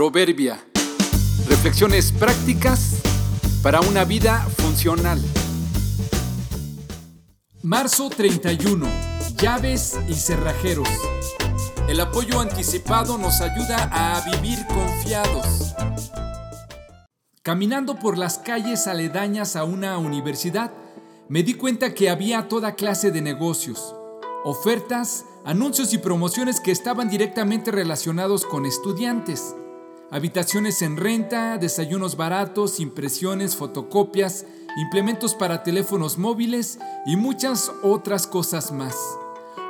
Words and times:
Proverbia. 0.00 0.58
Reflexiones 1.46 2.10
prácticas 2.10 3.02
para 3.62 3.82
una 3.82 4.06
vida 4.06 4.48
funcional. 4.56 5.20
Marzo 7.62 8.08
31. 8.08 8.86
Llaves 9.36 9.98
y 10.08 10.14
cerrajeros. 10.14 10.88
El 11.86 12.00
apoyo 12.00 12.40
anticipado 12.40 13.18
nos 13.18 13.42
ayuda 13.42 13.90
a 13.92 14.24
vivir 14.30 14.66
confiados. 14.68 15.74
Caminando 17.42 17.98
por 17.98 18.16
las 18.16 18.38
calles 18.38 18.86
aledañas 18.86 19.54
a 19.54 19.64
una 19.64 19.98
universidad, 19.98 20.72
me 21.28 21.42
di 21.42 21.52
cuenta 21.52 21.92
que 21.92 22.08
había 22.08 22.48
toda 22.48 22.74
clase 22.74 23.10
de 23.10 23.20
negocios, 23.20 23.94
ofertas, 24.44 25.26
anuncios 25.44 25.92
y 25.92 25.98
promociones 25.98 26.58
que 26.58 26.70
estaban 26.70 27.10
directamente 27.10 27.70
relacionados 27.70 28.46
con 28.46 28.64
estudiantes 28.64 29.56
habitaciones 30.10 30.82
en 30.82 30.96
renta, 30.96 31.56
desayunos 31.56 32.16
baratos, 32.16 32.80
impresiones, 32.80 33.56
fotocopias, 33.56 34.44
implementos 34.76 35.34
para 35.34 35.62
teléfonos 35.62 36.18
móviles 36.18 36.78
y 37.06 37.16
muchas 37.16 37.70
otras 37.82 38.26
cosas 38.26 38.72
más. 38.72 38.96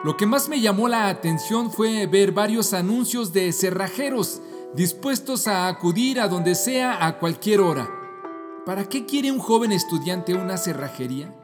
Lo 0.03 0.17
que 0.17 0.27
más 0.27 0.49
me 0.49 0.61
llamó 0.61 0.89
la 0.89 1.09
atención 1.09 1.71
fue 1.71 2.07
ver 2.07 2.33
varios 2.33 2.73
anuncios 2.73 3.33
de 3.33 3.53
cerrajeros 3.53 4.41
dispuestos 4.75 5.47
a 5.47 5.69
acudir 5.69 6.21
a 6.21 6.29
donde 6.29 6.55
sea 6.55 7.07
a 7.07 7.19
cualquier 7.19 7.61
hora. 7.61 7.91
¿Para 8.65 8.89
qué 8.89 9.05
quiere 9.05 9.31
un 9.31 9.41
joven 9.41 9.73
estudiante 9.73 10.35
una 10.35 10.57
cerrajería? 10.57 11.35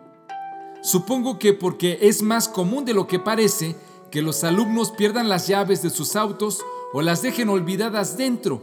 Supongo 0.82 1.38
que 1.38 1.52
porque 1.52 1.98
es 2.02 2.22
más 2.22 2.48
común 2.48 2.84
de 2.84 2.94
lo 2.94 3.06
que 3.06 3.18
parece 3.18 3.76
que 4.10 4.22
los 4.22 4.44
alumnos 4.44 4.92
pierdan 4.92 5.28
las 5.28 5.48
llaves 5.48 5.82
de 5.82 5.90
sus 5.90 6.16
autos 6.16 6.64
o 6.92 7.02
las 7.02 7.20
dejen 7.20 7.48
olvidadas 7.48 8.16
dentro 8.16 8.62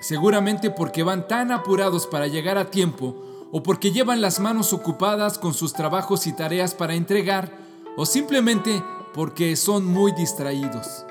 seguramente 0.00 0.70
porque 0.70 1.02
van 1.02 1.28
tan 1.28 1.52
apurados 1.52 2.06
para 2.06 2.26
llegar 2.26 2.58
a 2.58 2.70
tiempo 2.70 3.16
o 3.52 3.62
porque 3.62 3.92
llevan 3.92 4.20
las 4.20 4.40
manos 4.40 4.72
ocupadas 4.72 5.38
con 5.38 5.54
sus 5.54 5.72
trabajos 5.72 6.26
y 6.26 6.32
tareas 6.32 6.74
para 6.74 6.94
entregar 6.94 7.56
o 7.96 8.04
simplemente 8.04 8.82
porque 9.14 9.56
son 9.56 9.86
muy 9.86 10.12
distraídos. 10.12 11.06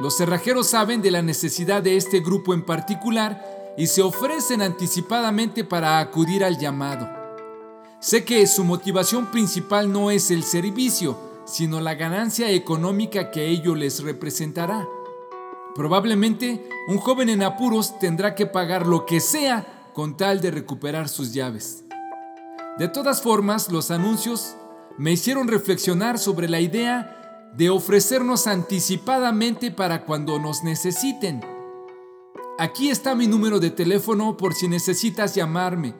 Los 0.00 0.16
cerrajeros 0.16 0.68
saben 0.68 1.02
de 1.02 1.10
la 1.10 1.22
necesidad 1.22 1.82
de 1.82 1.96
este 1.96 2.20
grupo 2.20 2.54
en 2.54 2.64
particular 2.64 3.44
y 3.76 3.86
se 3.86 4.02
ofrecen 4.02 4.62
anticipadamente 4.62 5.64
para 5.64 5.98
acudir 5.98 6.44
al 6.44 6.58
llamado. 6.58 7.08
Sé 8.00 8.24
que 8.24 8.46
su 8.46 8.62
motivación 8.62 9.26
principal 9.26 9.90
no 9.90 10.10
es 10.10 10.30
el 10.30 10.44
servicio, 10.44 11.18
sino 11.46 11.80
la 11.80 11.94
ganancia 11.94 12.50
económica 12.50 13.30
que 13.30 13.48
ello 13.48 13.74
les 13.74 14.02
representará. 14.02 14.86
Probablemente 15.74 16.68
un 16.88 16.98
joven 16.98 17.28
en 17.28 17.42
apuros 17.42 17.98
tendrá 17.98 18.34
que 18.34 18.46
pagar 18.46 18.86
lo 18.86 19.06
que 19.06 19.20
sea 19.20 19.90
con 19.94 20.16
tal 20.16 20.40
de 20.40 20.50
recuperar 20.50 21.08
sus 21.08 21.32
llaves. 21.32 21.84
De 22.78 22.88
todas 22.88 23.22
formas, 23.22 23.70
los 23.70 23.90
anuncios 23.90 24.56
me 24.96 25.12
hicieron 25.12 25.48
reflexionar 25.48 26.18
sobre 26.18 26.48
la 26.48 26.60
idea 26.60 27.50
de 27.54 27.70
ofrecernos 27.70 28.46
anticipadamente 28.46 29.70
para 29.70 30.04
cuando 30.04 30.38
nos 30.38 30.62
necesiten. 30.62 31.40
Aquí 32.58 32.90
está 32.90 33.14
mi 33.14 33.26
número 33.26 33.60
de 33.60 33.70
teléfono 33.70 34.36
por 34.36 34.54
si 34.54 34.68
necesitas 34.68 35.34
llamarme. 35.34 35.94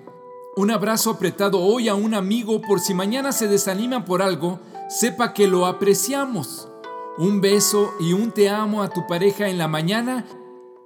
Un 0.56 0.70
abrazo 0.70 1.11
apretado 1.11 1.61
hoy 1.61 1.89
a 1.89 1.94
un 1.94 2.14
amigo 2.14 2.61
por 2.62 2.80
si 2.80 2.94
mañana 2.94 3.30
se 3.33 3.46
desanima 3.46 4.05
por 4.05 4.22
algo, 4.22 4.58
sepa 4.89 5.33
que 5.33 5.46
lo 5.46 5.66
apreciamos 5.66 6.69
un 7.19 7.41
beso 7.41 7.92
y 7.98 8.12
un 8.12 8.30
te 8.30 8.48
amo 8.48 8.83
a 8.83 8.91
tu 8.91 9.06
pareja 9.06 9.48
en 9.48 9.58
la 9.58 9.66
mañana, 9.69 10.24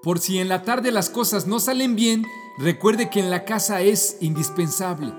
por 0.03 0.19
si 0.19 0.39
en 0.39 0.49
la 0.49 0.63
tarde 0.63 0.91
las 0.91 1.11
cosas 1.11 1.47
no 1.47 1.61
salen 1.61 1.95
bien, 1.95 2.27
recuerde 2.59 3.11
que 3.11 3.21
en 3.21 3.31
la 3.31 3.45
casa 3.45 3.83
es 3.83 4.17
indispensable. 4.21 5.13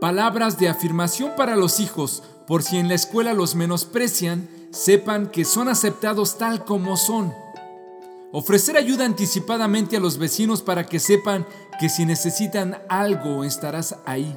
Palabras 0.00 0.58
de 0.58 0.68
afirmación 0.68 1.32
para 1.36 1.56
los 1.56 1.80
hijos, 1.80 2.22
por 2.46 2.62
si 2.62 2.78
en 2.78 2.88
la 2.88 2.94
escuela 2.94 3.34
los 3.34 3.56
menosprecian, 3.56 4.48
sepan 4.70 5.30
que 5.30 5.44
son 5.44 5.68
aceptados 5.68 6.38
tal 6.38 6.64
como 6.64 6.96
son. 6.96 7.34
Ofrecer 8.32 8.76
ayuda 8.76 9.04
anticipadamente 9.04 9.96
a 9.96 10.00
los 10.00 10.18
vecinos 10.18 10.62
para 10.62 10.86
que 10.86 11.00
sepan 11.00 11.46
que 11.80 11.88
si 11.88 12.04
necesitan 12.04 12.82
algo 12.88 13.44
estarás 13.44 13.96
ahí. 14.04 14.36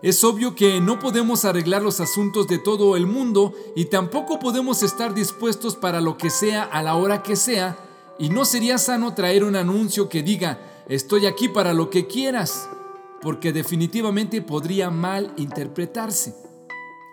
Es 0.00 0.22
obvio 0.22 0.54
que 0.54 0.80
no 0.80 1.00
podemos 1.00 1.44
arreglar 1.44 1.82
los 1.82 1.98
asuntos 1.98 2.46
de 2.46 2.58
todo 2.58 2.96
el 2.96 3.06
mundo 3.06 3.52
y 3.74 3.86
tampoco 3.86 4.38
podemos 4.38 4.84
estar 4.84 5.12
dispuestos 5.12 5.74
para 5.74 6.00
lo 6.00 6.16
que 6.16 6.30
sea 6.30 6.62
a 6.62 6.84
la 6.84 6.94
hora 6.94 7.24
que 7.24 7.34
sea 7.34 7.76
y 8.16 8.28
no 8.28 8.44
sería 8.44 8.78
sano 8.78 9.14
traer 9.14 9.42
un 9.42 9.56
anuncio 9.56 10.08
que 10.08 10.22
diga 10.22 10.60
estoy 10.88 11.26
aquí 11.26 11.48
para 11.48 11.74
lo 11.74 11.90
que 11.90 12.06
quieras, 12.06 12.68
porque 13.20 13.52
definitivamente 13.52 14.40
podría 14.40 14.88
mal 14.88 15.32
interpretarse. 15.36 16.34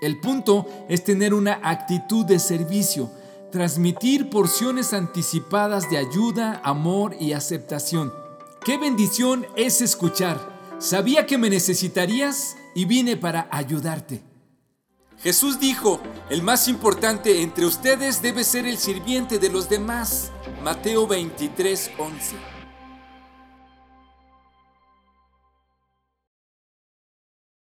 El 0.02 0.20
punto 0.20 0.68
es 0.88 1.04
tener 1.04 1.34
una 1.34 1.60
actitud 1.64 2.24
de 2.24 2.38
servicio, 2.38 3.10
transmitir 3.52 4.30
porciones 4.30 4.94
anticipadas 4.94 5.90
de 5.90 5.98
ayuda, 5.98 6.62
amor 6.64 7.16
y 7.20 7.34
aceptación. 7.34 8.14
Qué 8.64 8.78
bendición 8.78 9.48
es 9.56 9.82
escuchar. 9.82 10.54
Sabía 10.78 11.26
que 11.26 11.38
me 11.38 11.50
necesitarías 11.50 12.56
y 12.76 12.86
vine 12.86 13.18
para 13.18 13.48
ayudarte. 13.50 14.22
Jesús 15.24 15.60
dijo, 15.60 16.00
el 16.30 16.44
más 16.44 16.68
importante 16.68 17.42
entre 17.42 17.66
ustedes 17.66 18.22
debe 18.22 18.44
ser 18.44 18.68
el 18.68 18.78
sirviente 18.78 19.40
de 19.40 19.50
los 19.50 19.70
demás. 19.70 20.32
Mateo 20.62 21.08
23, 21.08 21.92
11. 21.98 22.55